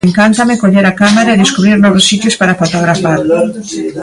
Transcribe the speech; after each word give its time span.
Encántame 0.09 0.59
coller 0.61 0.85
a 0.91 0.95
cámara 1.01 1.31
e 1.33 1.41
descubrir 1.43 1.75
novos 1.79 2.07
sitios 2.09 2.35
para 2.39 2.57
fotografar. 2.61 3.19